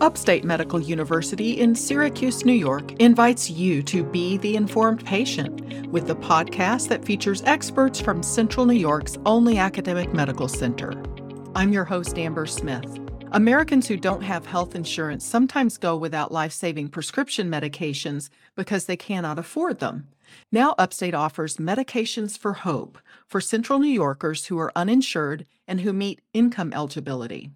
Upstate 0.00 0.44
Medical 0.44 0.78
University 0.78 1.58
in 1.58 1.74
Syracuse, 1.74 2.44
New 2.44 2.52
York 2.52 2.92
invites 3.00 3.50
you 3.50 3.82
to 3.82 4.04
be 4.04 4.36
the 4.36 4.54
informed 4.54 5.04
patient 5.04 5.88
with 5.88 6.06
the 6.06 6.14
podcast 6.14 6.86
that 6.88 7.04
features 7.04 7.42
experts 7.46 8.00
from 8.00 8.22
Central 8.22 8.64
New 8.64 8.76
York's 8.76 9.18
only 9.26 9.58
academic 9.58 10.14
medical 10.14 10.46
center. 10.46 10.92
I'm 11.56 11.72
your 11.72 11.84
host, 11.84 12.16
Amber 12.16 12.46
Smith. 12.46 13.00
Americans 13.32 13.88
who 13.88 13.96
don't 13.96 14.22
have 14.22 14.46
health 14.46 14.76
insurance 14.76 15.24
sometimes 15.24 15.76
go 15.76 15.96
without 15.96 16.30
life 16.30 16.52
saving 16.52 16.90
prescription 16.90 17.50
medications 17.50 18.30
because 18.54 18.86
they 18.86 18.96
cannot 18.96 19.36
afford 19.36 19.80
them. 19.80 20.06
Now, 20.52 20.76
Upstate 20.78 21.14
offers 21.14 21.56
Medications 21.56 22.38
for 22.38 22.52
Hope 22.52 22.98
for 23.26 23.40
Central 23.40 23.80
New 23.80 23.88
Yorkers 23.88 24.46
who 24.46 24.60
are 24.60 24.70
uninsured 24.76 25.44
and 25.66 25.80
who 25.80 25.92
meet 25.92 26.20
income 26.32 26.72
eligibility. 26.72 27.50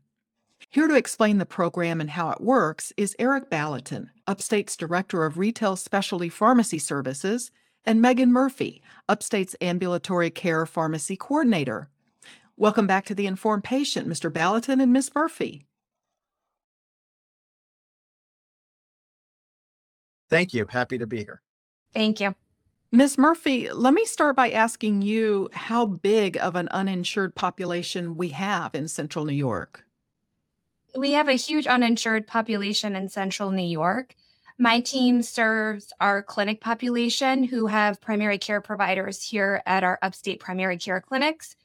Here 0.72 0.88
to 0.88 0.96
explain 0.96 1.36
the 1.36 1.44
program 1.44 2.00
and 2.00 2.08
how 2.08 2.30
it 2.30 2.40
works 2.40 2.94
is 2.96 3.14
Eric 3.18 3.50
Ballatin, 3.50 4.08
Upstate's 4.26 4.74
Director 4.74 5.26
of 5.26 5.36
Retail 5.36 5.76
Specialty 5.76 6.30
Pharmacy 6.30 6.78
Services, 6.78 7.50
and 7.84 8.00
Megan 8.00 8.32
Murphy, 8.32 8.80
Upstate's 9.06 9.54
Ambulatory 9.60 10.30
Care 10.30 10.64
Pharmacy 10.64 11.14
Coordinator. 11.14 11.90
Welcome 12.56 12.86
back 12.86 13.04
to 13.04 13.14
The 13.14 13.26
Informed 13.26 13.64
Patient, 13.64 14.08
Mr. 14.08 14.32
Ballatin 14.32 14.82
and 14.82 14.94
Ms. 14.94 15.10
Murphy. 15.14 15.66
Thank 20.30 20.54
you. 20.54 20.64
Happy 20.70 20.96
to 20.96 21.06
be 21.06 21.18
here. 21.18 21.42
Thank 21.92 22.18
you. 22.18 22.34
Ms. 22.90 23.18
Murphy, 23.18 23.70
let 23.70 23.92
me 23.92 24.06
start 24.06 24.36
by 24.36 24.50
asking 24.50 25.02
you 25.02 25.50
how 25.52 25.84
big 25.84 26.38
of 26.38 26.56
an 26.56 26.68
uninsured 26.68 27.34
population 27.34 28.16
we 28.16 28.30
have 28.30 28.74
in 28.74 28.88
Central 28.88 29.26
New 29.26 29.34
York 29.34 29.84
we 30.96 31.12
have 31.12 31.28
a 31.28 31.32
huge 31.34 31.66
uninsured 31.66 32.26
population 32.26 32.94
in 32.96 33.08
central 33.08 33.50
New 33.50 33.62
York. 33.62 34.14
My 34.58 34.80
team 34.80 35.22
serves 35.22 35.92
our 36.00 36.22
clinic 36.22 36.60
population 36.60 37.44
who 37.44 37.66
have 37.66 38.00
primary 38.00 38.38
care 38.38 38.60
providers 38.60 39.22
here 39.22 39.62
at 39.66 39.82
our 39.82 39.98
upstate 40.02 40.40
primary 40.40 40.76
care 40.76 41.00
clinics. 41.00 41.56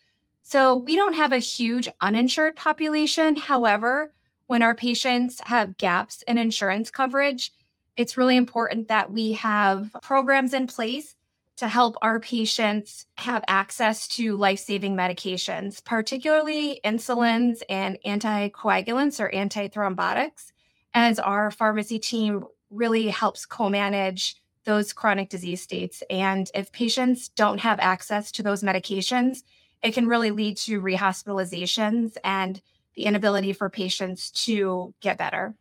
So 0.43 0.77
we 0.77 0.95
don't 0.95 1.15
have 1.15 1.33
a 1.33 1.39
huge 1.39 1.89
uninsured 1.99 2.55
population. 2.55 3.35
However, 3.35 4.13
when 4.47 4.63
our 4.63 4.73
patients 4.73 5.41
have 5.45 5.77
gaps 5.77 6.21
in 6.21 6.37
insurance 6.37 6.89
coverage, 6.89 7.51
it's 7.97 8.15
really 8.15 8.37
important 8.37 8.87
that 8.87 9.11
we 9.11 9.33
have 9.33 9.93
programs 10.01 10.53
in 10.53 10.67
place 10.67 11.16
to 11.57 11.67
help 11.67 11.95
our 12.01 12.19
patients 12.19 13.07
have 13.17 13.43
access 13.47 14.07
to 14.07 14.37
life 14.37 14.59
saving 14.59 14.95
medications, 14.95 15.83
particularly 15.83 16.79
insulins 16.85 17.61
and 17.67 17.97
anticoagulants 18.05 19.19
or 19.19 19.29
antithrombotics, 19.31 20.51
as 20.93 21.19
our 21.19 21.51
pharmacy 21.51 21.99
team 21.99 22.45
really 22.69 23.07
helps 23.07 23.45
co 23.45 23.69
manage 23.69 24.35
those 24.65 24.93
chronic 24.93 25.29
disease 25.29 25.61
states. 25.61 26.03
And 26.09 26.49
if 26.53 26.71
patients 26.71 27.29
don't 27.29 27.59
have 27.59 27.79
access 27.79 28.31
to 28.33 28.43
those 28.43 28.63
medications, 28.63 29.43
it 29.81 29.93
can 29.93 30.07
really 30.07 30.31
lead 30.31 30.57
to 30.57 30.81
rehospitalizations 30.81 32.17
and 32.23 32.61
the 32.95 33.05
inability 33.05 33.53
for 33.53 33.69
patients 33.69 34.31
to 34.31 34.93
get 35.01 35.17
better. 35.17 35.55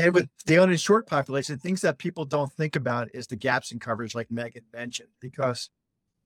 And 0.00 0.14
with 0.14 0.30
the 0.46 0.58
uninsured 0.58 1.06
population, 1.06 1.58
things 1.58 1.82
that 1.82 1.98
people 1.98 2.24
don't 2.24 2.50
think 2.50 2.74
about 2.74 3.14
is 3.14 3.26
the 3.26 3.36
gaps 3.36 3.70
in 3.70 3.78
coverage, 3.78 4.14
like 4.14 4.30
Megan 4.30 4.64
mentioned, 4.72 5.10
because 5.20 5.68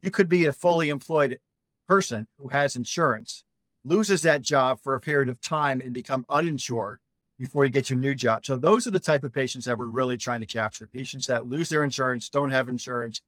you 0.01 0.13
could 0.13 0.29
be 0.29 0.47
a 0.47 0.53
fully 0.53 0.91
employed 0.91 1.41
person 1.89 2.29
who 2.39 2.51
has 2.51 2.77
insurance, 2.77 3.43
loses 3.85 4.23
that 4.23 4.43
job 4.43 4.79
for 4.81 4.95
a 4.95 5.01
period 5.01 5.29
of 5.29 5.41
time 5.41 5.81
and 5.81 5.93
become 5.93 6.25
uninsured 6.29 7.01
before 7.37 7.65
you 7.65 7.71
get 7.73 7.91
your 7.91 7.99
new 7.99 8.15
job. 8.15 8.47
So 8.47 8.57
those 8.57 8.87
are 8.87 8.93
the 8.93 9.01
type 9.01 9.25
of 9.25 9.35
patients 9.35 9.65
that 9.65 9.77
we're 9.77 9.87
really 9.87 10.17
trying 10.17 10.41
to 10.41 10.47
capture. 10.47 10.87
Patients 10.87 11.27
that 11.27 11.49
lose 11.49 11.69
their 11.69 11.83
insurance, 11.83 12.29
don't 12.29 12.53
have 12.53 12.69
insurance, 12.69 13.23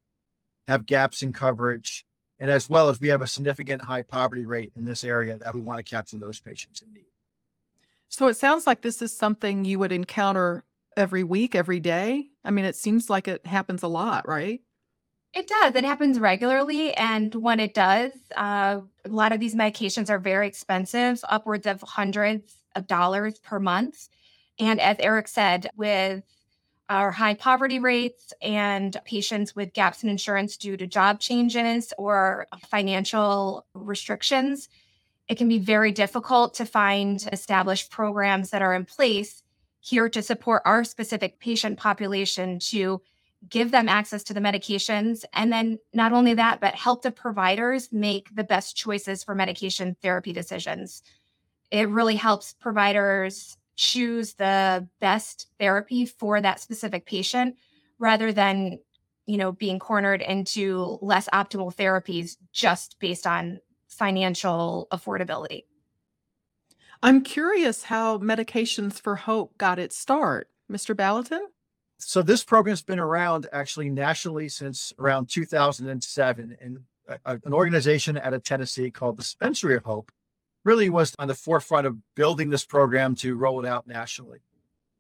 have 0.68 0.86
gaps 0.86 1.24
in 1.24 1.32
coverage, 1.32 2.06
and 2.38 2.52
as 2.52 2.70
well 2.70 2.88
as 2.88 3.00
we 3.00 3.08
have 3.08 3.20
a 3.20 3.26
significant 3.26 3.82
high 3.82 4.02
poverty 4.02 4.46
rate 4.46 4.70
in 4.76 4.84
this 4.84 5.02
area 5.02 5.38
that 5.38 5.56
we 5.56 5.60
want 5.60 5.78
to 5.78 5.82
capture 5.82 6.18
those 6.18 6.38
patients 6.38 6.82
in 6.82 6.92
need. 6.92 7.15
So 8.08 8.28
it 8.28 8.36
sounds 8.36 8.66
like 8.66 8.82
this 8.82 9.02
is 9.02 9.16
something 9.16 9.64
you 9.64 9.78
would 9.78 9.92
encounter 9.92 10.64
every 10.96 11.24
week, 11.24 11.54
every 11.54 11.80
day. 11.80 12.28
I 12.44 12.50
mean, 12.50 12.64
it 12.64 12.76
seems 12.76 13.10
like 13.10 13.28
it 13.28 13.46
happens 13.46 13.82
a 13.82 13.88
lot, 13.88 14.26
right? 14.26 14.60
It 15.34 15.48
does. 15.48 15.74
It 15.74 15.84
happens 15.84 16.18
regularly. 16.18 16.94
And 16.94 17.34
when 17.34 17.60
it 17.60 17.74
does, 17.74 18.12
uh, 18.36 18.80
a 19.04 19.08
lot 19.08 19.32
of 19.32 19.40
these 19.40 19.54
medications 19.54 20.08
are 20.08 20.18
very 20.18 20.46
expensive, 20.46 21.20
upwards 21.28 21.66
of 21.66 21.82
hundreds 21.82 22.56
of 22.74 22.86
dollars 22.86 23.38
per 23.40 23.58
month. 23.58 24.08
And 24.58 24.80
as 24.80 24.96
Eric 24.98 25.28
said, 25.28 25.68
with 25.76 26.24
our 26.88 27.10
high 27.10 27.34
poverty 27.34 27.78
rates 27.80 28.32
and 28.40 28.96
patients 29.04 29.54
with 29.54 29.74
gaps 29.74 30.02
in 30.02 30.08
insurance 30.08 30.56
due 30.56 30.76
to 30.76 30.86
job 30.86 31.20
changes 31.20 31.92
or 31.98 32.46
financial 32.70 33.66
restrictions, 33.74 34.68
it 35.28 35.36
can 35.36 35.48
be 35.48 35.58
very 35.58 35.92
difficult 35.92 36.54
to 36.54 36.66
find 36.66 37.28
established 37.32 37.90
programs 37.90 38.50
that 38.50 38.62
are 38.62 38.74
in 38.74 38.84
place 38.84 39.42
here 39.80 40.08
to 40.08 40.22
support 40.22 40.62
our 40.64 40.84
specific 40.84 41.38
patient 41.38 41.78
population 41.78 42.58
to 42.58 43.00
give 43.48 43.70
them 43.70 43.88
access 43.88 44.22
to 44.24 44.34
the 44.34 44.40
medications. 44.40 45.24
And 45.32 45.52
then 45.52 45.78
not 45.92 46.12
only 46.12 46.34
that, 46.34 46.60
but 46.60 46.74
help 46.74 47.02
the 47.02 47.10
providers 47.10 47.88
make 47.92 48.34
the 48.34 48.44
best 48.44 48.76
choices 48.76 49.22
for 49.22 49.34
medication 49.34 49.96
therapy 50.02 50.32
decisions. 50.32 51.02
It 51.70 51.88
really 51.88 52.16
helps 52.16 52.54
providers 52.54 53.56
choose 53.76 54.34
the 54.34 54.88
best 55.00 55.48
therapy 55.58 56.06
for 56.06 56.40
that 56.40 56.60
specific 56.60 57.06
patient 57.06 57.56
rather 57.98 58.32
than 58.32 58.78
you 59.26 59.36
know 59.36 59.52
being 59.52 59.78
cornered 59.78 60.22
into 60.22 60.98
less 61.02 61.28
optimal 61.28 61.74
therapies 61.74 62.36
just 62.52 62.98
based 62.98 63.26
on 63.26 63.60
financial 63.96 64.86
affordability. 64.92 65.64
I'm 67.02 67.22
curious 67.22 67.84
how 67.84 68.18
Medications 68.18 69.00
for 69.00 69.16
Hope 69.16 69.56
got 69.58 69.78
its 69.78 69.96
start. 69.96 70.48
Mr. 70.70 70.94
Ballatin? 70.94 71.40
So, 71.98 72.22
this 72.22 72.44
program's 72.44 72.82
been 72.82 72.98
around 72.98 73.46
actually 73.52 73.90
nationally 73.90 74.48
since 74.48 74.92
around 74.98 75.30
2007. 75.30 76.56
And 76.60 76.78
a, 77.24 77.38
an 77.44 77.52
organization 77.52 78.18
out 78.18 78.34
of 78.34 78.42
Tennessee 78.42 78.90
called 78.90 79.16
the 79.16 79.22
Dispensary 79.22 79.76
of 79.76 79.84
Hope 79.84 80.10
really 80.64 80.90
was 80.90 81.14
on 81.18 81.28
the 81.28 81.34
forefront 81.34 81.86
of 81.86 81.96
building 82.14 82.50
this 82.50 82.64
program 82.64 83.14
to 83.16 83.36
roll 83.36 83.64
it 83.64 83.68
out 83.68 83.86
nationally. 83.86 84.40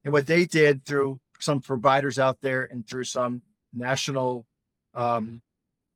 And 0.04 0.12
what 0.12 0.26
they 0.26 0.46
did 0.46 0.84
through 0.84 1.18
some 1.40 1.60
providers 1.60 2.18
out 2.18 2.40
there 2.40 2.62
and 2.62 2.86
through 2.86 3.04
some 3.04 3.42
national 3.74 4.46
um, 4.94 5.42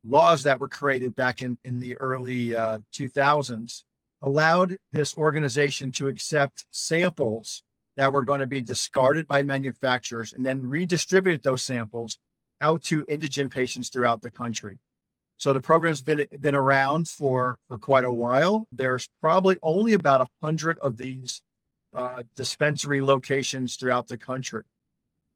laws 0.05 0.43
that 0.45 0.61
were 0.61 0.69
created 0.69 1.15
back 1.15 1.43
in, 1.43 1.59
in 1.65 1.81
the 1.81 1.97
early 1.99 2.57
uh, 2.57 2.79
2000s 2.95 3.83
allowed 4.23 4.77
this 4.93 5.17
organization 5.17 5.93
to 5.93 6.09
accept 6.09 6.67
samples 6.71 7.63
that 7.97 8.13
were 8.13 8.25
going 8.25 8.41
to 8.41 8.47
be 8.47 8.61
discarded 8.61 9.27
by 9.27 9.43
manufacturers 9.43 10.33
and 10.33 10.45
then 10.45 10.67
redistribute 10.67 11.43
those 11.43 11.63
samples 11.63 12.19
out 12.61 12.83
to 12.83 13.05
indigent 13.09 13.53
patients 13.53 13.89
throughout 13.89 14.23
the 14.23 14.31
country. 14.31 14.79
So 15.39 15.55
the 15.55 15.61
program's 15.61 16.03
been 16.03 16.27
been 16.39 16.55
around 16.55 17.09
for 17.09 17.57
for 17.67 17.79
quite 17.79 18.05
a 18.05 18.13
while. 18.13 18.67
There's 18.73 19.09
probably 19.23 19.57
only 19.63 19.95
about 19.95 20.21
a 20.21 20.27
hundred 20.43 20.79
of 20.81 20.99
these 20.99 21.41
uh, 21.95 22.25
dispensary 22.37 23.01
locations 23.01 23.77
throughout 23.77 24.09
the 24.09 24.19
country. 24.19 24.65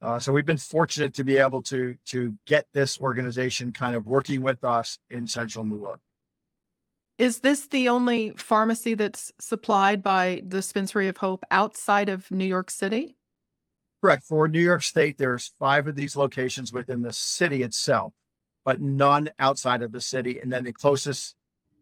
Uh, 0.05 0.19
so 0.19 0.33
we've 0.33 0.45
been 0.45 0.59
fortunate 0.59 1.15
to 1.15 1.25
be 1.25 1.39
able 1.39 1.63
to 1.63 1.97
to 2.05 2.35
get 2.47 2.67
this 2.75 3.01
organization 3.01 3.73
kind 3.73 3.97
of 3.97 4.07
working 4.07 4.43
with 4.43 4.63
us 4.63 4.99
in 5.09 5.27
Central 5.27 5.65
New 5.65 5.81
York. 5.81 6.01
Is 7.17 7.39
this 7.39 7.69
the 7.69 7.89
only 7.89 8.31
pharmacy 8.37 8.95
that's 8.95 9.33
supplied 9.41 10.03
by 10.03 10.43
Dispensary 10.47 11.09
of 11.09 11.17
Hope 11.17 11.43
outside 11.51 12.11
of 12.11 12.31
New 12.31 12.45
York 12.45 12.71
City? 12.71 13.17
Correct. 14.03 14.25
For 14.25 14.47
New 14.47 14.61
York 14.61 14.83
State, 14.83 15.17
there's 15.17 15.53
five 15.59 15.87
of 15.87 15.97
these 15.97 16.17
locations 16.17 16.71
within 16.71 17.01
the 17.01 17.13
city 17.13 17.63
itself, 17.63 18.13
but 18.63 18.83
none 18.83 19.31
outside 19.39 19.81
of 19.81 19.93
the 19.93 20.03
city. 20.03 20.39
And 20.39 20.53
then 20.53 20.65
the 20.65 20.73
closest 20.73 21.35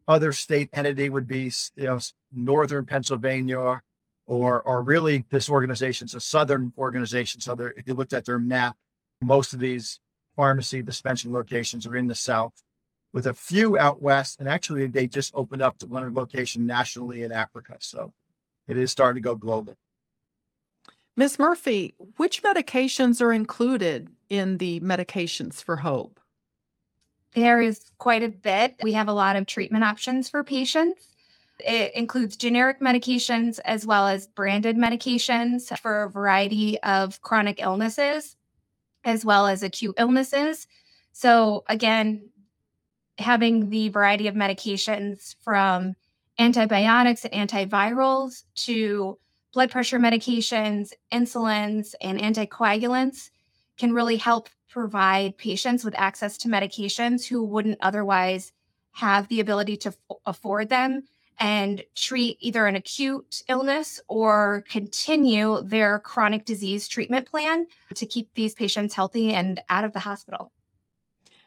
other 0.06 0.32
state 0.32 0.68
entity 0.72 1.08
would 1.08 1.26
be 1.26 1.50
you 1.74 1.84
know, 1.84 1.98
northern 2.32 2.86
Pennsylvania 2.86 3.80
or 4.26 4.62
or 4.62 4.82
really 4.82 5.24
this 5.30 5.48
organization's 5.50 6.14
a 6.14 6.20
southern 6.20 6.72
organization. 6.78 7.40
So 7.40 7.56
if 7.76 7.86
you 7.86 7.94
looked 7.94 8.12
at 8.12 8.24
their 8.24 8.38
map, 8.38 8.76
most 9.20 9.52
of 9.52 9.60
these 9.60 10.00
pharmacy 10.36 10.82
dispensing 10.82 11.32
locations 11.32 11.86
are 11.86 11.96
in 11.96 12.06
the 12.06 12.14
south, 12.14 12.52
with 13.12 13.26
a 13.26 13.34
few 13.34 13.78
out 13.78 14.00
west. 14.02 14.40
And 14.40 14.48
actually, 14.48 14.86
they 14.86 15.06
just 15.06 15.32
opened 15.34 15.62
up 15.62 15.82
one 15.82 16.14
location 16.14 16.66
nationally 16.66 17.22
in 17.22 17.32
Africa. 17.32 17.76
So 17.80 18.12
it 18.68 18.76
is 18.76 18.90
starting 18.90 19.22
to 19.22 19.26
go 19.26 19.34
global. 19.34 19.76
Ms. 21.16 21.38
Murphy, 21.38 21.94
which 22.16 22.42
medications 22.42 23.20
are 23.20 23.32
included 23.32 24.08
in 24.30 24.56
the 24.56 24.80
medications 24.80 25.62
for 25.62 25.76
hope? 25.76 26.18
There 27.34 27.60
is 27.60 27.80
quite 27.98 28.22
a 28.22 28.28
bit. 28.28 28.76
We 28.82 28.92
have 28.92 29.08
a 29.08 29.12
lot 29.12 29.36
of 29.36 29.46
treatment 29.46 29.84
options 29.84 30.30
for 30.30 30.42
patients 30.42 31.11
It 31.64 31.94
includes 31.94 32.36
generic 32.36 32.80
medications 32.80 33.60
as 33.64 33.86
well 33.86 34.08
as 34.08 34.26
branded 34.26 34.76
medications 34.76 35.76
for 35.78 36.04
a 36.04 36.10
variety 36.10 36.80
of 36.82 37.20
chronic 37.22 37.60
illnesses, 37.60 38.36
as 39.04 39.24
well 39.24 39.46
as 39.46 39.62
acute 39.62 39.94
illnesses. 39.98 40.66
So, 41.12 41.64
again, 41.68 42.30
having 43.18 43.70
the 43.70 43.88
variety 43.90 44.28
of 44.28 44.34
medications 44.34 45.36
from 45.42 45.94
antibiotics 46.38 47.24
and 47.24 47.48
antivirals 47.48 48.44
to 48.54 49.18
blood 49.52 49.70
pressure 49.70 49.98
medications, 49.98 50.92
insulins, 51.12 51.94
and 52.00 52.18
anticoagulants 52.18 53.30
can 53.76 53.92
really 53.92 54.16
help 54.16 54.48
provide 54.68 55.36
patients 55.36 55.84
with 55.84 55.94
access 55.98 56.38
to 56.38 56.48
medications 56.48 57.26
who 57.26 57.44
wouldn't 57.44 57.78
otherwise 57.82 58.52
have 58.92 59.28
the 59.28 59.40
ability 59.40 59.76
to 59.76 59.90
f- 59.90 60.16
afford 60.24 60.68
them 60.70 61.02
and 61.42 61.82
treat 61.96 62.38
either 62.38 62.68
an 62.68 62.76
acute 62.76 63.42
illness 63.48 64.00
or 64.06 64.62
continue 64.68 65.60
their 65.62 65.98
chronic 65.98 66.44
disease 66.44 66.86
treatment 66.86 67.28
plan 67.28 67.66
to 67.96 68.06
keep 68.06 68.32
these 68.34 68.54
patients 68.54 68.94
healthy 68.94 69.34
and 69.34 69.60
out 69.68 69.82
of 69.82 69.92
the 69.92 69.98
hospital. 69.98 70.52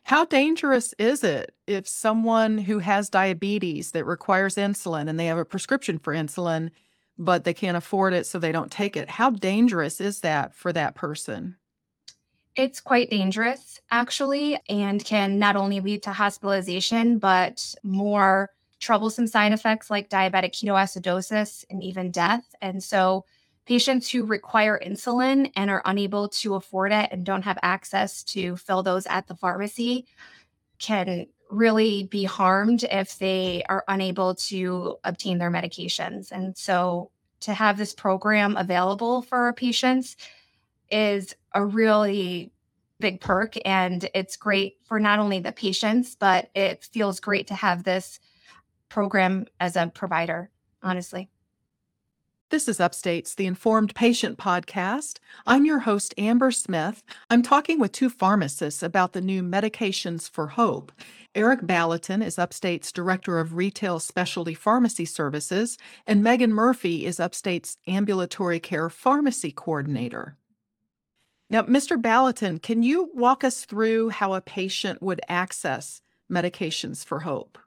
How 0.04 0.26
dangerous 0.26 0.94
is 1.00 1.24
it 1.24 1.56
if 1.66 1.88
someone 1.88 2.58
who 2.58 2.80
has 2.80 3.10
diabetes 3.10 3.92
that 3.92 4.04
requires 4.04 4.56
insulin 4.56 5.08
and 5.10 5.18
they 5.18 5.28
have 5.28 5.38
a 5.38 5.46
prescription 5.46 5.98
for 5.98 6.14
insulin, 6.14 6.72
but 7.18 7.46
they 7.46 7.54
can't 7.54 7.78
afford 7.78 8.14
it, 8.14 8.26
so 8.26 8.38
they 8.38 8.52
don't 8.52 8.72
take 8.72 8.98
it? 8.98 9.10
How 9.10 9.30
dangerous 9.30 10.02
is 10.02 10.20
that 10.20 10.54
for 10.54 10.74
that 10.74 10.94
person? 10.96 11.56
It's 12.58 12.82
quite 12.82 13.10
dangerous, 13.10 13.80
actually, 13.92 14.60
and 14.68 15.04
can 15.04 15.40
not 15.40 15.56
only 15.56 15.80
lead 15.80 16.04
to 16.04 16.12
hospitalization, 16.12 17.18
but 17.18 17.74
more 17.82 18.50
troublesome 18.80 19.28
side 19.28 19.52
effects 19.52 19.90
like 19.90 20.10
diabetic 20.10 20.52
ketoacidosis 20.52 21.66
and 21.70 21.84
even 21.84 22.12
death. 22.12 22.44
And 22.62 22.84
so, 22.84 23.26
patients 23.66 24.10
who 24.10 24.24
require 24.24 24.80
insulin 24.86 25.52
and 25.56 25.72
are 25.72 25.82
unable 25.86 26.30
to 26.30 26.54
afford 26.54 26.92
it 26.92 27.10
and 27.12 27.26
don't 27.26 27.42
have 27.42 27.58
access 27.64 28.24
to 28.24 28.56
fill 28.58 28.84
those 28.84 29.08
at 29.08 29.26
the 29.28 29.36
pharmacy 29.36 30.06
can 30.78 31.26
really 31.50 32.04
be 32.04 32.24
harmed 32.24 32.84
if 32.84 33.18
they 33.18 33.64
are 33.70 33.84
unable 33.88 34.36
to 34.36 34.98
obtain 35.04 35.38
their 35.38 35.52
medications. 35.52 36.32
And 36.32 36.56
so 36.56 37.12
to 37.42 37.54
have 37.54 37.78
this 37.78 37.94
program 37.94 38.58
available 38.58 39.22
for 39.22 39.38
our 39.38 39.54
patients 39.54 40.16
is 40.90 41.36
a 41.54 41.66
really 41.66 42.52
big 43.00 43.20
perk 43.20 43.56
and 43.66 44.10
it's 44.14 44.38
great 44.38 44.78
for 44.86 45.00
not 45.00 45.20
only 45.20 45.40
the 45.40 45.52
patients 45.52 46.16
but 46.16 46.50
it 46.56 46.88
feels 46.94 47.20
great 47.20 47.48
to 47.48 47.54
have 47.54 47.84
this 47.84 48.20
program 48.96 49.46
as 49.60 49.76
a 49.76 49.92
provider 49.94 50.50
honestly 50.82 51.28
this 52.50 52.70
is 52.70 52.80
Upstate's 52.80 53.36
The 53.36 53.48
Informed 53.48 53.94
Patient 53.94 54.38
podcast. 54.38 55.18
I'm 55.46 55.66
your 55.66 55.80
host, 55.80 56.14
Amber 56.18 56.52
Smith. 56.52 57.04
I'm 57.30 57.42
talking 57.42 57.80
with 57.80 57.92
two 57.92 58.10
pharmacists 58.10 58.82
about 58.82 59.12
the 59.12 59.20
new 59.20 59.42
Medications 59.42 60.30
for 60.30 60.48
Hope. 60.48 60.94
Eric 61.34 61.62
Ballatin 61.62 62.24
is 62.24 62.40
Upstate's 62.40 62.92
Director 62.92 63.40
of 63.40 63.56
Retail 63.56 64.00
Specialty 64.00 64.54
Pharmacy 64.54 65.06
Services, 65.06 65.78
and 66.06 66.24
Megan 66.24 66.54
Murphy 66.54 67.06
is 67.06 67.20
Upstate's 67.20 67.78
Ambulatory 67.88 68.60
Care 68.60 68.90
Pharmacy 68.90 69.52
Coordinator. 69.52 70.38
Now, 71.50 71.64
Mr. 71.64 72.02
Ballatin, 72.02 72.62
can 72.62 72.84
you 72.84 73.10
walk 73.14 73.44
us 73.44 73.66
through 73.66 74.10
how 74.10 74.36
a 74.36 74.40
patient 74.40 75.02
would 75.02 75.20
access 75.28 76.02
Medications 76.32 77.04
for 77.04 77.22
Hope? 77.22 77.58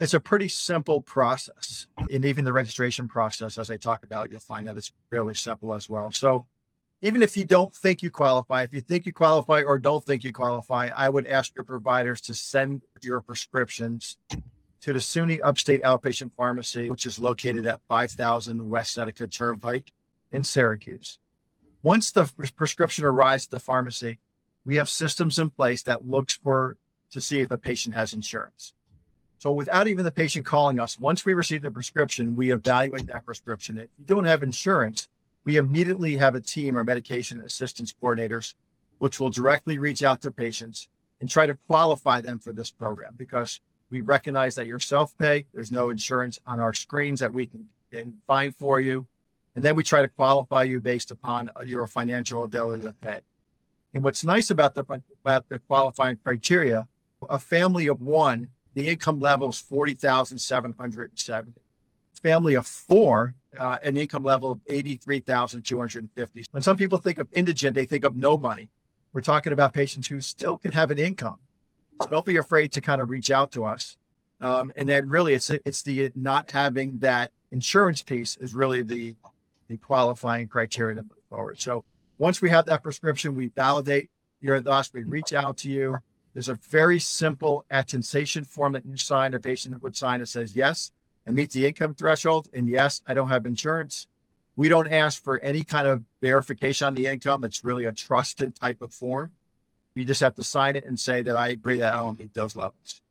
It's 0.00 0.14
a 0.14 0.20
pretty 0.20 0.48
simple 0.48 1.00
process. 1.00 1.86
And 2.10 2.24
even 2.24 2.44
the 2.44 2.52
registration 2.52 3.08
process, 3.08 3.58
as 3.58 3.70
I 3.70 3.76
talk 3.76 4.04
about, 4.04 4.30
you'll 4.30 4.40
find 4.40 4.68
that 4.68 4.76
it's 4.76 4.92
fairly 5.10 5.34
simple 5.34 5.74
as 5.74 5.88
well. 5.88 6.12
So 6.12 6.46
even 7.02 7.22
if 7.22 7.36
you 7.36 7.44
don't 7.44 7.74
think 7.74 8.02
you 8.02 8.10
qualify, 8.10 8.62
if 8.62 8.72
you 8.72 8.80
think 8.80 9.06
you 9.06 9.12
qualify 9.12 9.62
or 9.62 9.78
don't 9.78 10.04
think 10.04 10.22
you 10.22 10.32
qualify, 10.32 10.90
I 10.94 11.08
would 11.08 11.26
ask 11.26 11.54
your 11.56 11.64
providers 11.64 12.20
to 12.22 12.34
send 12.34 12.82
your 13.02 13.20
prescriptions 13.20 14.16
to 14.80 14.92
the 14.92 15.00
SUNY 15.00 15.40
Upstate 15.42 15.82
Outpatient 15.82 16.32
Pharmacy, 16.36 16.88
which 16.90 17.04
is 17.04 17.18
located 17.18 17.66
at 17.66 17.80
5000 17.88 18.70
West 18.70 18.94
Seneca 18.94 19.26
Turnpike 19.26 19.92
in 20.30 20.44
Syracuse. 20.44 21.18
Once 21.82 22.12
the 22.12 22.30
prescription 22.56 23.04
arrives 23.04 23.46
at 23.46 23.50
the 23.50 23.60
pharmacy, 23.60 24.18
we 24.64 24.76
have 24.76 24.88
systems 24.88 25.38
in 25.38 25.50
place 25.50 25.82
that 25.82 26.06
looks 26.06 26.34
for 26.34 26.76
to 27.10 27.20
see 27.20 27.40
if 27.40 27.50
a 27.50 27.58
patient 27.58 27.94
has 27.94 28.12
insurance. 28.12 28.74
So 29.38 29.52
without 29.52 29.86
even 29.86 30.04
the 30.04 30.10
patient 30.10 30.44
calling 30.44 30.80
us, 30.80 30.98
once 30.98 31.24
we 31.24 31.32
receive 31.32 31.62
the 31.62 31.70
prescription, 31.70 32.34
we 32.34 32.50
evaluate 32.50 33.06
that 33.06 33.24
prescription. 33.24 33.78
If 33.78 33.88
you 33.96 34.04
don't 34.04 34.24
have 34.24 34.42
insurance, 34.42 35.08
we 35.44 35.56
immediately 35.56 36.16
have 36.16 36.34
a 36.34 36.40
team 36.40 36.76
or 36.76 36.82
medication 36.82 37.40
assistance 37.40 37.94
coordinators, 38.02 38.54
which 38.98 39.20
will 39.20 39.30
directly 39.30 39.78
reach 39.78 40.02
out 40.02 40.20
to 40.22 40.32
patients 40.32 40.88
and 41.20 41.30
try 41.30 41.46
to 41.46 41.56
qualify 41.68 42.20
them 42.20 42.40
for 42.40 42.52
this 42.52 42.70
program 42.70 43.14
because 43.16 43.60
we 43.90 44.00
recognize 44.00 44.56
that 44.56 44.66
you're 44.66 44.80
self-pay. 44.80 45.46
There's 45.54 45.72
no 45.72 45.90
insurance 45.90 46.40
on 46.44 46.58
our 46.58 46.74
screens 46.74 47.20
that 47.20 47.32
we 47.32 47.46
can, 47.46 47.68
can 47.92 48.14
find 48.26 48.54
for 48.56 48.80
you. 48.80 49.06
And 49.54 49.64
then 49.64 49.76
we 49.76 49.84
try 49.84 50.02
to 50.02 50.08
qualify 50.08 50.64
you 50.64 50.80
based 50.80 51.12
upon 51.12 51.50
uh, 51.56 51.62
your 51.62 51.86
financial 51.86 52.42
ability 52.44 52.82
to 52.82 52.92
pay. 52.92 53.20
And 53.94 54.02
what's 54.04 54.24
nice 54.24 54.50
about 54.50 54.74
the, 54.74 54.84
about 55.24 55.48
the 55.48 55.60
qualifying 55.60 56.18
criteria, 56.22 56.88
a 57.28 57.38
family 57.38 57.86
of 57.86 58.00
one 58.00 58.48
the 58.78 58.88
income 58.88 59.18
level 59.18 59.48
is 59.48 59.58
40,770. 59.58 61.52
Family 62.22 62.54
of 62.54 62.64
four, 62.66 63.34
uh, 63.58 63.78
an 63.82 63.96
income 63.96 64.22
level 64.22 64.52
of 64.52 64.60
83,250. 64.68 66.44
When 66.52 66.62
some 66.62 66.76
people 66.76 66.98
think 66.98 67.18
of 67.18 67.26
indigent, 67.32 67.74
they 67.74 67.86
think 67.86 68.04
of 68.04 68.14
no 68.14 68.38
money. 68.38 68.68
We're 69.12 69.22
talking 69.22 69.52
about 69.52 69.72
patients 69.72 70.06
who 70.06 70.20
still 70.20 70.58
can 70.58 70.70
have 70.72 70.92
an 70.92 70.98
income. 70.98 71.38
So 72.02 72.08
don't 72.08 72.24
be 72.24 72.36
afraid 72.36 72.70
to 72.72 72.80
kind 72.80 73.00
of 73.00 73.10
reach 73.10 73.32
out 73.32 73.50
to 73.52 73.64
us. 73.64 73.96
Um, 74.40 74.72
and 74.76 74.88
then 74.88 75.08
really 75.08 75.34
it's 75.34 75.50
it's 75.50 75.82
the 75.82 76.12
not 76.14 76.52
having 76.52 76.98
that 76.98 77.32
insurance 77.50 78.02
piece 78.02 78.36
is 78.36 78.54
really 78.54 78.82
the 78.82 79.16
the 79.66 79.76
qualifying 79.78 80.46
criteria 80.46 80.94
to 80.94 81.02
move 81.02 81.24
forward. 81.28 81.60
So 81.60 81.84
once 82.18 82.40
we 82.40 82.50
have 82.50 82.66
that 82.66 82.84
prescription, 82.84 83.34
we 83.34 83.48
validate 83.48 84.10
you're 84.40 84.62
we 84.94 85.02
reach 85.02 85.32
out 85.32 85.56
to 85.58 85.68
you. 85.68 85.98
There's 86.34 86.48
a 86.48 86.54
very 86.54 86.98
simple 86.98 87.64
attestation 87.70 88.44
form 88.44 88.74
that 88.74 88.86
you 88.86 88.96
sign, 88.96 89.34
a 89.34 89.40
patient 89.40 89.82
would 89.82 89.96
sign 89.96 90.20
that 90.20 90.26
says, 90.26 90.54
yes, 90.54 90.92
I 91.26 91.30
meet 91.30 91.50
the 91.50 91.66
income 91.66 91.94
threshold, 91.94 92.48
and 92.52 92.68
yes, 92.68 93.02
I 93.06 93.14
don't 93.14 93.28
have 93.28 93.44
insurance. 93.46 94.06
We 94.56 94.68
don't 94.68 94.92
ask 94.92 95.22
for 95.22 95.38
any 95.40 95.62
kind 95.62 95.86
of 95.86 96.04
verification 96.20 96.86
on 96.86 96.94
the 96.94 97.06
income. 97.06 97.44
It's 97.44 97.64
really 97.64 97.84
a 97.84 97.92
trusted 97.92 98.54
type 98.56 98.82
of 98.82 98.92
form. 98.92 99.32
You 99.94 100.04
just 100.04 100.20
have 100.20 100.36
to 100.36 100.44
sign 100.44 100.76
it 100.76 100.84
and 100.84 100.98
say 100.98 101.22
that 101.22 101.36
I 101.36 101.48
agree 101.48 101.78
that 101.78 101.94
I 101.94 101.98
don't 101.98 102.18
meet 102.18 102.34
those 102.34 102.56
levels. 102.56 103.02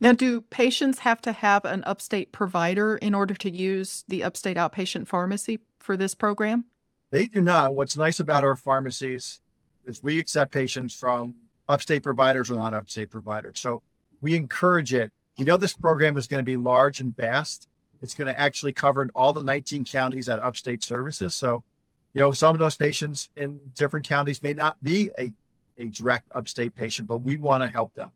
Now, 0.00 0.12
do 0.12 0.40
patients 0.40 1.00
have 1.00 1.22
to 1.22 1.32
have 1.32 1.64
an 1.64 1.82
upstate 1.86 2.32
provider 2.32 2.96
in 2.96 3.14
order 3.14 3.34
to 3.34 3.50
use 3.50 4.04
the 4.08 4.22
upstate 4.22 4.56
outpatient 4.56 5.06
pharmacy 5.06 5.60
for 5.78 5.96
this 5.96 6.14
program? 6.14 6.64
They 7.10 7.26
do 7.26 7.40
not. 7.40 7.74
What's 7.74 7.96
nice 7.96 8.18
about 8.18 8.44
our 8.44 8.56
pharmacies 8.56 9.40
is 9.86 10.02
we 10.02 10.18
accept 10.18 10.52
patients 10.52 10.94
from 10.94 11.34
upstate 11.68 12.02
providers 12.02 12.50
or 12.50 12.54
not 12.54 12.74
upstate 12.74 13.10
providers. 13.10 13.58
So 13.60 13.82
we 14.20 14.36
encourage 14.36 14.92
it. 14.92 15.12
You 15.36 15.44
know, 15.44 15.56
this 15.56 15.74
program 15.74 16.16
is 16.16 16.26
going 16.26 16.40
to 16.40 16.44
be 16.44 16.56
large 16.56 17.00
and 17.00 17.16
vast. 17.16 17.68
It's 18.02 18.14
going 18.14 18.32
to 18.32 18.38
actually 18.38 18.72
cover 18.72 19.08
all 19.14 19.32
the 19.32 19.42
19 19.42 19.84
counties 19.84 20.26
that 20.26 20.40
upstate 20.40 20.82
services. 20.82 21.34
So, 21.34 21.64
you 22.12 22.20
know, 22.20 22.32
some 22.32 22.54
of 22.54 22.58
those 22.58 22.76
patients 22.76 23.30
in 23.36 23.58
different 23.74 24.06
counties 24.06 24.42
may 24.42 24.52
not 24.52 24.82
be 24.82 25.10
a, 25.18 25.32
a 25.78 25.86
direct 25.86 26.28
upstate 26.32 26.74
patient, 26.74 27.08
but 27.08 27.18
we 27.18 27.36
want 27.36 27.62
to 27.62 27.68
help 27.68 27.94
them. 27.94 28.10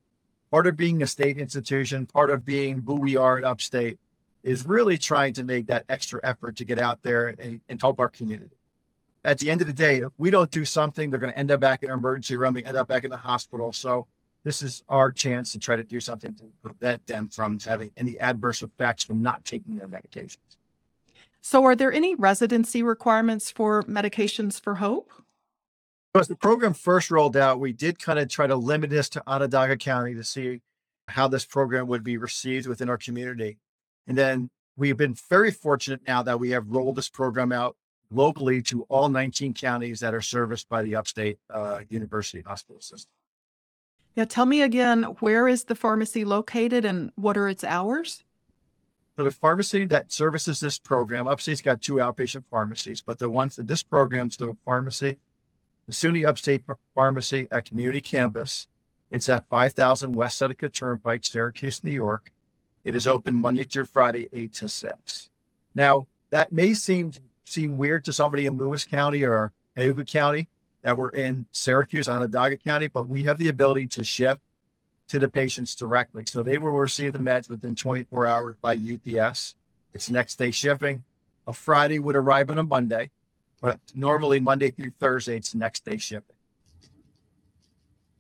Part 0.51 0.67
of 0.67 0.77
being 0.77 1.03
a 1.03 1.07
state 1.07 1.39
institution, 1.39 2.07
part 2.07 2.31
of 2.31 2.45
being 2.45 2.83
who 2.87 2.95
we 2.95 3.17
are 3.17 3.39
at 3.39 3.45
upstate 3.45 3.99
is 4.43 4.67
really 4.67 4.97
trying 4.97 5.33
to 5.35 5.45
make 5.45 5.67
that 5.67 5.85
extra 5.89 6.21
effort 6.23 6.57
to 6.57 6.65
get 6.65 6.79
out 6.79 7.03
there 7.03 7.29
and, 7.39 7.61
and 7.69 7.81
help 7.81 7.99
our 7.99 8.09
community 8.09 8.58
at 9.25 9.39
the 9.39 9.51
end 9.51 9.61
of 9.61 9.67
the 9.67 9.73
day, 9.73 9.99
if 9.99 10.13
we 10.19 10.31
don't 10.31 10.51
do 10.51 10.65
something, 10.65 11.11
they're 11.11 11.21
going 11.21 11.33
to 11.33 11.39
end 11.39 11.51
up 11.51 11.61
back 11.61 11.83
in 11.83 11.91
an 11.91 11.99
emergency 11.99 12.37
room, 12.37 12.55
they 12.55 12.63
end 12.63 12.77
up 12.77 12.89
back 12.89 13.05
in 13.05 13.11
the 13.11 13.17
hospital. 13.17 13.73
So 13.73 14.07
this 14.45 14.63
is 14.63 14.83
our 14.89 15.11
chance 15.11 15.53
to 15.53 15.59
try 15.59 15.77
to 15.77 15.85
do 15.85 16.01
something 16.01 16.35
to 16.35 16.45
prevent 16.63 17.07
them 17.07 17.29
from 17.29 17.59
having 17.61 17.91
any 17.97 18.19
adverse 18.19 18.63
effects 18.63 19.05
from 19.05 19.23
not 19.23 19.45
taking 19.45 19.77
their 19.77 19.89
medications. 19.89 20.39
So, 21.41 21.65
are 21.65 21.77
there 21.77 21.93
any 21.93 22.15
residency 22.15 22.83
requirements 22.83 23.51
for 23.51 23.83
medications 23.85 24.61
for 24.61 24.77
hope? 24.77 25.13
So 26.15 26.21
As 26.21 26.29
the 26.29 26.37
program 26.37 26.75
first 26.75 27.11
rolled 27.11 27.37
out, 27.37 27.61
we 27.61 27.73
did 27.73 27.99
kind 27.99 28.19
of 28.19 28.29
try 28.29 28.47
to 28.47 28.57
limit 28.57 28.91
this 28.91 29.09
to 29.11 29.23
Onondaga 29.27 29.77
County 29.77 30.15
to 30.15 30.25
see 30.25 30.63
how 31.07 31.29
this 31.29 31.45
program 31.45 31.87
would 31.87 32.03
be 32.03 32.17
received 32.17 32.67
within 32.67 32.89
our 32.89 32.99
community. 32.99 33.59
And 34.07 34.17
then 34.17 34.51
we've 34.77 34.97
been 34.97 35.15
very 35.29 35.51
fortunate 35.51 36.01
now 36.07 36.23
that 36.23 36.41
we 36.41 36.51
have 36.51 36.69
rolled 36.69 36.97
this 36.97 37.09
program 37.09 37.53
out 37.53 37.77
locally 38.11 38.63
to 38.63 38.83
all 38.85 39.09
19 39.09 39.55
counties 39.55 40.01
that 40.01 40.15
are 40.15 40.21
serviced 40.21 40.69
by 40.69 40.83
the 40.83 40.97
Upstate 40.97 41.39
uh, 41.53 41.81
University 41.89 42.43
Hospital 42.43 42.81
System. 42.81 43.11
Yeah, 44.15 44.25
tell 44.25 44.47
me 44.47 44.63
again, 44.63 45.05
where 45.21 45.47
is 45.47 45.65
the 45.65 45.75
pharmacy 45.75 46.25
located 46.25 46.85
and 46.85 47.13
what 47.15 47.37
are 47.37 47.49
its 47.49 47.63
hours? 47.63 48.25
So 49.17 49.25
the 49.25 49.31
pharmacy 49.31 49.85
that 49.87 50.13
services 50.13 50.61
this 50.61 50.79
program, 50.79 51.27
Upstate's 51.27 51.61
got 51.61 51.81
two 51.81 51.95
outpatient 51.95 52.45
pharmacies, 52.51 53.01
but 53.01 53.19
the 53.19 53.29
ones 53.29 53.57
that 53.57 53.67
this 53.67 53.83
program's 53.83 54.37
the 54.37 54.57
pharmacy, 54.65 55.19
the 55.87 55.93
SUNY 55.93 56.27
Upstate 56.27 56.65
Pharmacy 56.95 57.49
at 57.51 57.65
Community 57.65 58.01
Campus. 58.01 58.69
It's 59.11 59.29
at 59.29 59.49
5000 59.49 60.15
West 60.15 60.39
Seneca 60.39 60.69
Turnpike, 60.69 61.25
Syracuse, 61.25 61.83
New 61.83 61.91
York. 61.91 62.31
It 62.85 62.95
is 62.95 63.07
open 63.07 63.35
Monday 63.35 63.65
through 63.65 63.87
Friday, 63.87 64.29
8 64.33 64.53
to 64.55 64.69
6. 64.69 65.31
Now, 65.75 66.07
that 66.31 66.53
may 66.53 66.75
seem 66.75 67.13
seem 67.53 67.77
weird 67.77 68.05
to 68.05 68.13
somebody 68.13 68.47
in 68.47 68.57
Lewis 68.57 68.85
County 68.85 69.25
or 69.25 69.53
Cayuga 69.77 70.05
County 70.05 70.49
that 70.83 70.97
we're 70.97 71.11
in 71.11 71.47
Syracuse, 71.53 72.09
Onondaga 72.09 72.57
County, 72.57 72.89
but 72.89 73.09
we 73.09 73.25
have 73.25 73.39
the 73.39 73.49
ability 73.49 73.87
to 73.89 74.05
ship 74.05 74.41
to 75.09 75.19
the 75.19 75.29
patients 75.29 75.75
directly. 75.75 76.25
So 76.27 76.43
they 76.43 76.59
will 76.59 76.71
receive 76.71 77.15
the 77.15 77.19
meds 77.19 77.49
within 77.49 77.75
24 77.75 78.27
hours 78.27 78.57
by 78.61 78.75
UPS. 78.75 79.55
It's 79.95 80.11
next 80.11 80.37
day 80.37 80.51
shipping. 80.51 81.03
A 81.47 81.53
Friday 81.53 81.99
would 81.99 82.15
arrive 82.15 82.51
on 82.51 82.59
a 82.59 82.63
Monday, 82.63 83.11
but 83.61 83.81
normally 83.95 84.39
Monday 84.39 84.71
through 84.71 84.93
Thursday, 85.01 85.37
it's 85.37 85.55
next 85.55 85.85
day 85.85 85.97
shipping. 85.97 86.37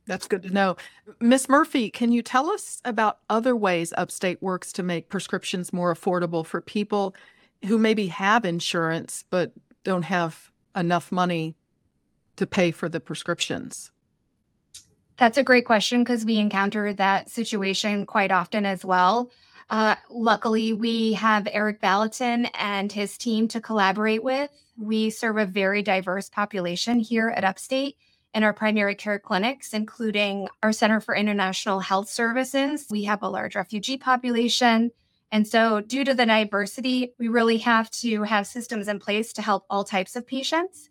That's 0.06 0.26
good 0.26 0.42
to 0.44 0.50
know. 0.50 0.76
Miss 1.20 1.50
Murphy, 1.50 1.90
can 1.90 2.10
you 2.10 2.22
tell 2.22 2.50
us 2.50 2.80
about 2.86 3.18
other 3.28 3.54
ways 3.54 3.92
Upstate 3.98 4.42
works 4.42 4.72
to 4.72 4.82
make 4.82 5.10
prescriptions 5.10 5.70
more 5.70 5.94
affordable 5.94 6.44
for 6.46 6.62
people 6.62 7.14
who 7.66 7.78
maybe 7.78 8.08
have 8.08 8.44
insurance 8.44 9.24
but 9.30 9.52
don't 9.84 10.02
have 10.02 10.50
enough 10.76 11.10
money 11.10 11.56
to 12.36 12.46
pay 12.46 12.70
for 12.70 12.88
the 12.88 13.00
prescriptions? 13.00 13.90
That's 15.16 15.38
a 15.38 15.42
great 15.42 15.64
question 15.64 16.04
because 16.04 16.24
we 16.24 16.38
encounter 16.38 16.92
that 16.92 17.28
situation 17.28 18.06
quite 18.06 18.30
often 18.30 18.64
as 18.64 18.84
well. 18.84 19.30
Uh, 19.70 19.96
luckily, 20.08 20.72
we 20.72 21.12
have 21.14 21.48
Eric 21.50 21.80
Ballatin 21.80 22.48
and 22.54 22.90
his 22.90 23.18
team 23.18 23.48
to 23.48 23.60
collaborate 23.60 24.22
with. 24.22 24.50
We 24.78 25.10
serve 25.10 25.36
a 25.36 25.44
very 25.44 25.82
diverse 25.82 26.30
population 26.30 27.00
here 27.00 27.28
at 27.28 27.44
Upstate 27.44 27.96
in 28.32 28.44
our 28.44 28.52
primary 28.52 28.94
care 28.94 29.18
clinics, 29.18 29.74
including 29.74 30.48
our 30.62 30.72
Center 30.72 31.00
for 31.00 31.14
International 31.14 31.80
Health 31.80 32.08
Services. 32.08 32.86
We 32.88 33.04
have 33.04 33.22
a 33.22 33.28
large 33.28 33.56
refugee 33.56 33.98
population. 33.98 34.92
And 35.30 35.46
so, 35.46 35.80
due 35.80 36.04
to 36.04 36.14
the 36.14 36.24
diversity, 36.24 37.12
we 37.18 37.28
really 37.28 37.58
have 37.58 37.90
to 37.90 38.22
have 38.22 38.46
systems 38.46 38.88
in 38.88 38.98
place 38.98 39.32
to 39.34 39.42
help 39.42 39.66
all 39.68 39.84
types 39.84 40.16
of 40.16 40.26
patients. 40.26 40.88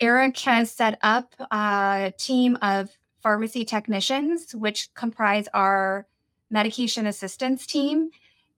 Eric 0.00 0.38
has 0.40 0.70
set 0.70 0.98
up 1.02 1.34
a 1.50 2.12
team 2.16 2.56
of 2.62 2.90
pharmacy 3.22 3.66
technicians, 3.66 4.54
which 4.54 4.92
comprise 4.94 5.46
our 5.52 6.06
medication 6.50 7.06
assistance 7.06 7.66
team, 7.66 8.10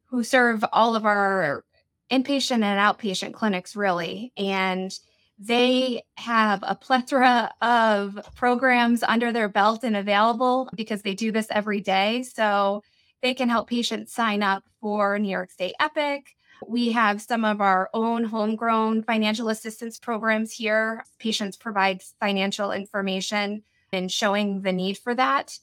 who 0.07 0.23
serve 0.23 0.65
all 0.73 0.95
of 0.95 1.05
our 1.05 1.65
inpatient 2.11 2.63
and 2.63 2.79
outpatient 2.79 3.33
clinics, 3.33 3.75
really. 3.75 4.33
And 4.37 4.97
they 5.39 6.03
have 6.19 6.63
a 6.63 6.77
plethora 6.77 7.53
of 7.61 8.21
programs 8.37 9.03
under 9.03 9.33
their 9.33 9.49
belt 9.49 9.83
and 9.83 9.97
available 9.97 10.71
because 10.77 11.03
they 11.03 11.15
do 11.15 11.33
this 11.33 11.49
every 11.51 11.81
day. 11.81 12.23
So 12.23 12.85
they 13.23 13.35
can 13.35 13.49
help 13.49 13.69
patients 13.69 14.13
sign 14.13 14.43
up 14.43 14.65
for 14.81 15.19
New 15.19 15.31
York 15.31 15.51
State 15.51 15.75
Epic. 15.81 16.37
We 16.67 16.93
have 16.93 17.23
some 17.23 17.45
of 17.45 17.61
our 17.61 17.89
own 17.95 18.25
homegrown 18.25 19.05
financial 19.05 19.49
assistance 19.49 19.99
programs 19.99 20.53
here. 20.53 21.05
Patients 21.19 21.57
provide 21.57 22.03
financial 22.21 22.73
information 22.73 23.63
and 23.93 24.11
showing 24.11 24.63
the 24.63 24.73
need 24.73 24.99
for 24.99 25.15
that, 25.15 25.59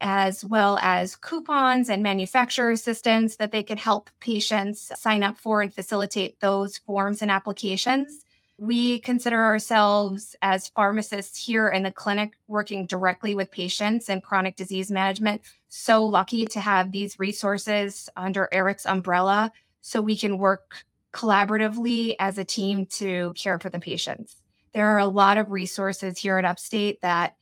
as 0.00 0.44
well 0.44 0.78
as 0.80 1.16
coupons 1.16 1.88
and 1.90 2.02
manufacturer 2.02 2.70
assistance 2.70 3.36
that 3.36 3.52
they 3.52 3.62
could 3.62 3.78
help 3.78 4.10
patients 4.20 4.92
sign 4.96 5.22
up 5.22 5.38
for 5.38 5.60
and 5.60 5.74
facilitate 5.74 6.40
those 6.40 6.78
forms 6.78 7.20
and 7.22 7.30
applications. 7.30 8.24
We 8.60 8.98
consider 8.98 9.40
ourselves 9.40 10.34
as 10.42 10.68
pharmacists 10.68 11.38
here 11.38 11.68
in 11.68 11.84
the 11.84 11.92
clinic 11.92 12.32
working 12.48 12.86
directly 12.86 13.36
with 13.36 13.52
patients 13.52 14.08
in 14.08 14.20
chronic 14.20 14.56
disease 14.56 14.90
management. 14.90 15.42
So 15.68 16.04
lucky 16.04 16.44
to 16.46 16.60
have 16.60 16.90
these 16.90 17.20
resources 17.20 18.08
under 18.16 18.48
Eric's 18.50 18.84
umbrella 18.84 19.52
so 19.80 20.02
we 20.02 20.16
can 20.16 20.38
work 20.38 20.84
collaboratively 21.12 22.16
as 22.18 22.36
a 22.36 22.44
team 22.44 22.84
to 22.86 23.32
care 23.36 23.60
for 23.60 23.70
the 23.70 23.78
patients. 23.78 24.42
There 24.74 24.88
are 24.88 24.98
a 24.98 25.06
lot 25.06 25.38
of 25.38 25.52
resources 25.52 26.18
here 26.18 26.36
at 26.36 26.44
Upstate 26.44 27.00
that 27.02 27.36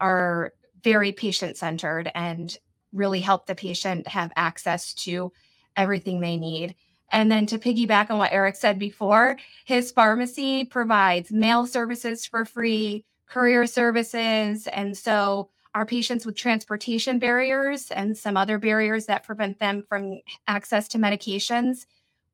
are 0.00 0.52
very 0.84 1.12
patient 1.12 1.56
centered 1.56 2.10
and 2.14 2.56
really 2.92 3.20
help 3.20 3.46
the 3.46 3.54
patient 3.54 4.06
have 4.06 4.32
access 4.36 4.92
to 4.94 5.32
everything 5.76 6.20
they 6.20 6.36
need. 6.36 6.74
And 7.10 7.30
then 7.30 7.46
to 7.46 7.58
piggyback 7.58 8.10
on 8.10 8.18
what 8.18 8.32
Eric 8.32 8.56
said 8.56 8.78
before, 8.78 9.36
his 9.64 9.90
pharmacy 9.90 10.64
provides 10.64 11.32
mail 11.32 11.66
services 11.66 12.26
for 12.26 12.44
free, 12.44 13.04
courier 13.26 13.66
services. 13.66 14.66
And 14.68 14.96
so 14.96 15.48
our 15.74 15.86
patients 15.86 16.26
with 16.26 16.36
transportation 16.36 17.18
barriers 17.18 17.90
and 17.90 18.16
some 18.16 18.36
other 18.36 18.58
barriers 18.58 19.06
that 19.06 19.24
prevent 19.24 19.58
them 19.58 19.84
from 19.88 20.20
access 20.46 20.88
to 20.88 20.98
medications, 20.98 21.86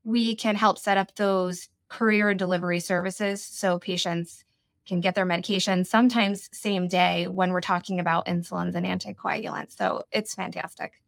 we 0.02 0.34
can 0.34 0.54
help 0.56 0.78
set 0.78 0.98
up 0.98 1.14
those 1.16 1.68
courier 1.88 2.34
delivery 2.34 2.80
services 2.80 3.42
so 3.42 3.78
patients 3.78 4.44
can 4.86 5.00
get 5.00 5.14
their 5.14 5.24
medication 5.24 5.84
sometimes 5.84 6.48
same 6.52 6.88
day 6.88 7.26
when 7.26 7.52
we're 7.52 7.60
talking 7.60 8.00
about 8.00 8.26
insulins 8.26 8.74
and 8.74 8.86
anticoagulants. 8.86 9.76
So 9.76 10.02
it's 10.12 10.34
fantastic. 10.34 11.03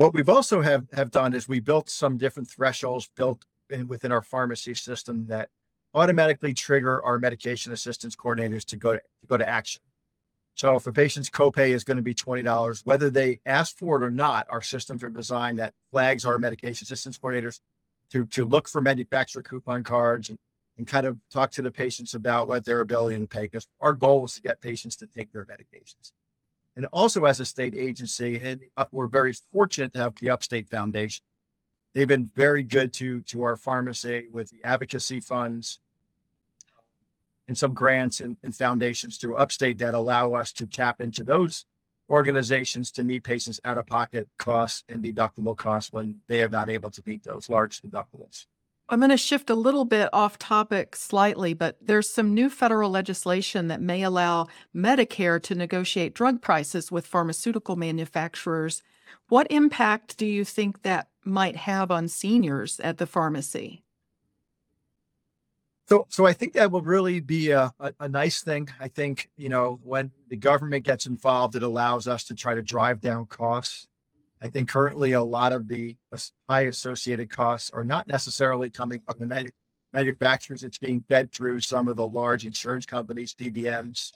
What 0.00 0.14
we've 0.14 0.30
also 0.30 0.62
have, 0.62 0.86
have 0.94 1.10
done 1.10 1.34
is 1.34 1.46
we 1.46 1.60
built 1.60 1.90
some 1.90 2.16
different 2.16 2.48
thresholds 2.48 3.10
built 3.14 3.44
in, 3.68 3.86
within 3.86 4.12
our 4.12 4.22
pharmacy 4.22 4.72
system 4.72 5.26
that 5.26 5.50
automatically 5.92 6.54
trigger 6.54 7.04
our 7.04 7.18
medication 7.18 7.70
assistance 7.70 8.16
coordinators 8.16 8.64
to 8.64 8.78
go 8.78 8.94
to, 8.94 8.98
to 8.98 9.26
go 9.26 9.36
to 9.36 9.46
action. 9.46 9.82
So 10.54 10.74
if 10.76 10.86
a 10.86 10.92
patient's 10.92 11.28
copay 11.28 11.74
is 11.74 11.84
going 11.84 11.98
to 11.98 12.02
be 12.02 12.14
$20, 12.14 12.80
whether 12.86 13.10
they 13.10 13.40
ask 13.44 13.76
for 13.76 13.98
it 13.98 14.02
or 14.02 14.10
not, 14.10 14.46
our 14.48 14.62
systems 14.62 15.02
are 15.02 15.10
designed 15.10 15.58
that 15.58 15.74
flags 15.90 16.24
our 16.24 16.38
medication 16.38 16.86
assistance 16.86 17.18
coordinators 17.18 17.60
to, 18.10 18.24
to 18.24 18.46
look 18.46 18.70
for 18.70 18.80
manufacturer 18.80 19.42
coupon 19.42 19.84
cards 19.84 20.30
and 20.30 20.38
and 20.78 20.86
kind 20.86 21.06
of 21.06 21.18
talk 21.30 21.50
to 21.50 21.60
the 21.60 21.70
patients 21.70 22.14
about 22.14 22.48
what 22.48 22.64
their 22.64 22.80
ability 22.80 23.18
to 23.18 23.26
pay 23.26 23.42
because 23.42 23.68
our 23.82 23.92
goal 23.92 24.24
is 24.24 24.32
to 24.32 24.40
get 24.40 24.62
patients 24.62 24.96
to 24.96 25.06
take 25.06 25.30
their 25.30 25.44
medications. 25.44 26.12
And 26.80 26.86
also 26.94 27.26
as 27.26 27.40
a 27.40 27.44
state 27.44 27.74
agency, 27.76 28.40
and 28.42 28.62
uh, 28.74 28.86
we're 28.90 29.06
very 29.06 29.34
fortunate 29.52 29.92
to 29.92 29.98
have 29.98 30.14
the 30.14 30.30
Upstate 30.30 30.70
Foundation. 30.70 31.22
They've 31.92 32.08
been 32.08 32.30
very 32.34 32.62
good 32.62 32.94
to 32.94 33.20
to 33.20 33.42
our 33.42 33.58
pharmacy 33.58 34.28
with 34.32 34.48
the 34.48 34.64
advocacy 34.64 35.20
funds 35.20 35.78
and 37.48 37.58
some 37.58 37.74
grants 37.74 38.20
and, 38.20 38.38
and 38.42 38.56
foundations 38.56 39.18
through 39.18 39.36
Upstate 39.36 39.76
that 39.76 39.92
allow 39.92 40.32
us 40.32 40.52
to 40.54 40.66
tap 40.66 41.02
into 41.02 41.22
those 41.22 41.66
organizations 42.08 42.90
to 42.92 43.04
meet 43.04 43.24
patients 43.24 43.60
out 43.62 43.76
of 43.76 43.86
pocket 43.86 44.30
costs 44.38 44.82
and 44.88 45.04
deductible 45.04 45.54
costs 45.54 45.92
when 45.92 46.20
they 46.28 46.42
are 46.42 46.48
not 46.48 46.70
able 46.70 46.90
to 46.92 47.02
meet 47.04 47.24
those 47.24 47.50
large 47.50 47.82
deductibles. 47.82 48.46
I'm 48.90 48.98
going 48.98 49.10
to 49.10 49.16
shift 49.16 49.50
a 49.50 49.54
little 49.54 49.84
bit 49.84 50.08
off 50.12 50.36
topic 50.36 50.96
slightly, 50.96 51.54
but 51.54 51.76
there's 51.80 52.10
some 52.10 52.34
new 52.34 52.50
federal 52.50 52.90
legislation 52.90 53.68
that 53.68 53.80
may 53.80 54.02
allow 54.02 54.48
Medicare 54.74 55.40
to 55.44 55.54
negotiate 55.54 56.12
drug 56.12 56.42
prices 56.42 56.90
with 56.90 57.06
pharmaceutical 57.06 57.76
manufacturers. 57.76 58.82
What 59.28 59.46
impact 59.48 60.16
do 60.16 60.26
you 60.26 60.44
think 60.44 60.82
that 60.82 61.06
might 61.24 61.54
have 61.54 61.92
on 61.92 62.08
seniors 62.08 62.80
at 62.80 62.98
the 62.98 63.06
pharmacy? 63.06 63.84
So, 65.88 66.06
so 66.08 66.26
I 66.26 66.32
think 66.32 66.54
that 66.54 66.72
will 66.72 66.82
really 66.82 67.20
be 67.20 67.50
a, 67.50 67.72
a, 67.78 67.92
a, 68.00 68.08
nice 68.08 68.42
thing. 68.42 68.70
I 68.80 68.88
think, 68.88 69.28
you 69.36 69.48
know, 69.48 69.78
when 69.84 70.10
the 70.28 70.36
government 70.36 70.84
gets 70.84 71.06
involved, 71.06 71.54
it 71.54 71.62
allows 71.62 72.08
us 72.08 72.24
to 72.24 72.34
try 72.34 72.54
to 72.54 72.62
drive 72.62 73.00
down 73.00 73.26
costs. 73.26 73.86
I 74.42 74.48
think 74.48 74.68
currently 74.68 75.12
a 75.12 75.22
lot 75.22 75.52
of 75.52 75.68
the 75.68 75.96
high 76.48 76.62
associated 76.62 77.30
costs 77.30 77.70
are 77.70 77.84
not 77.84 78.08
necessarily 78.08 78.70
coming 78.70 79.00
from 79.00 79.28
the 79.28 79.50
manufacturers. 79.92 80.62
It's 80.62 80.78
being 80.78 81.04
fed 81.08 81.30
through 81.30 81.60
some 81.60 81.88
of 81.88 81.96
the 81.96 82.06
large 82.06 82.46
insurance 82.46 82.86
companies, 82.86 83.34
PBMs, 83.34 84.12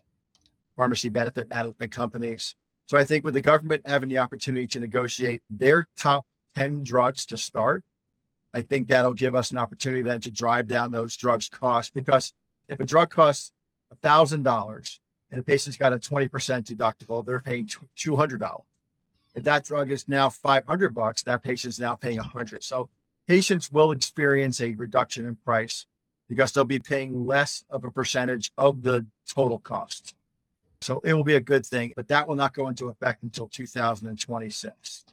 pharmacy 0.77 1.11
benefit 1.11 1.51
management 1.51 1.93
companies. 1.93 2.55
So 2.87 2.97
I 2.97 3.05
think 3.05 3.25
with 3.25 3.35
the 3.35 3.43
government 3.43 3.83
having 3.87 4.09
the 4.09 4.19
opportunity 4.19 4.67
to 4.69 4.81
negotiate 4.81 5.43
their 5.51 5.89
top 5.97 6.25
10 6.55 6.85
drugs 6.85 7.27
to 7.27 7.37
start, 7.37 7.85
I 8.55 8.63
think 8.63 8.89
that'll 8.89 9.15
give 9.15 9.35
us 9.35 9.51
an 9.51 9.59
opportunity 9.59 10.03
then 10.03 10.21
to 10.23 10.31
drive 10.31 10.69
down 10.69 10.91
those 10.91 11.17
drugs 11.17 11.49
costs 11.49 11.91
because 11.91 12.33
if 12.69 12.81
a 12.81 12.85
drug 12.85 13.11
costs 13.11 13.53
$1,000 14.03 14.99
and 15.31 15.41
a 15.41 15.43
patient's 15.43 15.77
got 15.77 15.93
a 15.93 15.99
20% 15.99 16.31
deductible, 16.31 17.27
they're 17.27 17.41
paying 17.41 17.67
$200. 17.67 18.63
If 19.35 19.45
that 19.45 19.65
drug 19.65 19.91
is 19.91 20.09
now 20.09 20.31
500 20.31 20.95
bucks, 20.95 21.23
that 21.25 21.43
patient 21.43 21.75
is 21.75 21.81
now 21.81 21.95
paying 21.95 22.19
100. 22.19 22.63
So 22.63 22.89
patients 23.27 23.73
will 23.73 23.91
experience 23.91 24.61
a 24.61 24.75
reduction 24.75 25.27
in 25.27 25.37
price 25.37 25.87
because 26.29 26.53
they'll 26.53 26.65
be 26.65 26.79
paying 26.79 27.27
less 27.27 27.65
of 27.69 27.85
a 27.85 27.91
percentage 27.91 28.53
of 28.57 28.83
the 28.83 29.07
total 29.29 29.59
cost. 29.59 30.15
So 30.81 31.01
it 31.05 31.15
will 31.15 31.25
be 31.25 31.35
a 31.35 31.41
good 31.41 31.65
thing, 31.65 31.93
but 31.97 32.09
that 32.09 32.29
will 32.29 32.37
not 32.37 32.55
go 32.55 32.69
into 32.69 32.89
effect 32.89 33.23
until 33.23 33.49
2026. 33.49 35.05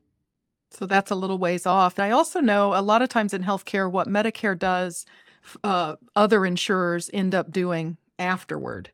So 0.69 0.85
that's 0.85 1.11
a 1.11 1.15
little 1.15 1.37
ways 1.37 1.65
off. 1.65 1.97
And 1.97 2.05
I 2.05 2.11
also 2.11 2.39
know 2.39 2.73
a 2.73 2.81
lot 2.81 3.01
of 3.01 3.09
times 3.09 3.33
in 3.33 3.43
healthcare, 3.43 3.89
what 3.89 4.07
Medicare 4.07 4.57
does, 4.57 5.05
uh, 5.63 5.95
other 6.15 6.45
insurers 6.45 7.09
end 7.13 7.35
up 7.35 7.51
doing 7.51 7.97
afterward. 8.19 8.91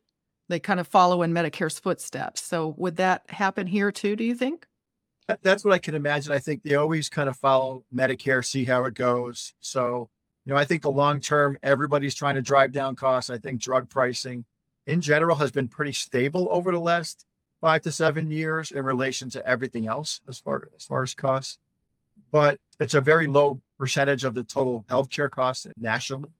They 0.48 0.58
kind 0.58 0.80
of 0.80 0.88
follow 0.88 1.22
in 1.22 1.32
Medicare's 1.32 1.78
footsteps. 1.78 2.42
So 2.42 2.74
would 2.78 2.96
that 2.96 3.24
happen 3.28 3.66
here 3.66 3.92
too, 3.92 4.16
do 4.16 4.24
you 4.24 4.34
think? 4.34 4.66
That's 5.42 5.64
what 5.64 5.74
I 5.74 5.78
can 5.78 5.94
imagine. 5.94 6.32
I 6.32 6.38
think 6.38 6.62
they 6.62 6.74
always 6.74 7.08
kind 7.08 7.28
of 7.28 7.36
follow 7.36 7.84
Medicare, 7.94 8.44
see 8.44 8.64
how 8.64 8.84
it 8.84 8.94
goes. 8.94 9.52
So, 9.60 10.08
you 10.44 10.52
know, 10.52 10.58
I 10.58 10.64
think 10.64 10.82
the 10.82 10.90
long 10.90 11.20
term, 11.20 11.58
everybody's 11.62 12.14
trying 12.14 12.36
to 12.36 12.42
drive 12.42 12.72
down 12.72 12.96
costs. 12.96 13.28
I 13.28 13.36
think 13.36 13.60
drug 13.60 13.90
pricing 13.90 14.46
in 14.86 15.02
general 15.02 15.36
has 15.36 15.50
been 15.50 15.68
pretty 15.68 15.92
stable 15.92 16.48
over 16.50 16.72
the 16.72 16.80
last 16.80 17.26
five 17.60 17.82
to 17.82 17.92
seven 17.92 18.30
years 18.30 18.70
in 18.70 18.84
relation 18.84 19.28
to 19.30 19.46
everything 19.46 19.86
else 19.86 20.22
as 20.28 20.38
far 20.38 20.68
as 20.74 20.84
far 20.84 21.02
as 21.02 21.14
costs. 21.14 21.58
But 22.30 22.58
it's 22.80 22.94
a 22.94 23.00
very 23.00 23.26
low 23.26 23.60
percentage 23.78 24.24
of 24.24 24.34
the 24.34 24.44
total 24.44 24.86
healthcare 24.88 25.30
costs 25.30 25.66
nationally. 25.76 26.30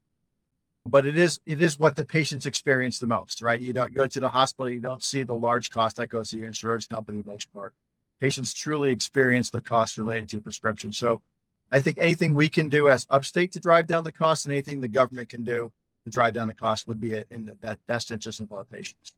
But 0.87 1.05
it 1.05 1.19
is 1.19 1.41
it 1.45 1.61
is 1.61 1.79
what 1.79 1.97
the 1.97 2.07
patients 2.07 2.47
experience 2.47 2.99
the 2.99 3.07
most, 3.07 3.43
right? 3.43 3.61
You 3.61 3.75
don't 3.75 3.95
go 3.95 4.07
to 4.07 4.21
the 4.21 4.31
hospital, 4.31 4.71
you 4.71 4.81
don't 4.81 5.03
see 5.03 5.25
the 5.25 5.35
large 5.35 5.71
cost 5.71 5.97
that 5.97 6.09
goes 6.09 6.31
to 6.31 6.39
your 6.39 6.47
insurance 6.47 6.87
company 6.87 7.23
most 7.27 7.53
part. 7.53 7.75
Patients 8.21 8.53
truly 8.53 8.91
experience 8.91 9.51
the 9.51 9.61
cost 9.61 9.97
related 9.97 10.29
to 10.31 10.41
prescription. 10.41 10.93
So 10.93 11.23
I 11.71 11.81
think 11.81 11.99
anything 11.99 12.35
we 12.35 12.49
can 12.49 12.69
do 12.69 12.89
as 12.89 13.07
upstate 13.11 13.53
to 13.53 13.61
drive 13.61 13.87
down 13.87 14.05
the 14.05 14.13
cost 14.13 14.47
and 14.47 14.53
anything 14.53 14.81
the 14.81 14.89
government 14.89 15.29
can 15.29 15.45
do 15.45 15.71
to 16.05 16.11
drive 16.11 16.35
down 16.35 16.49
the 16.49 16.55
cost 16.55 16.89
would 16.89 17.01
be 17.01 17.23
in 17.31 17.47
the 17.47 17.79
best 17.87 18.11
interest 18.11 18.41
of 18.41 18.53
our 18.53 18.65
patients. 18.65 19.13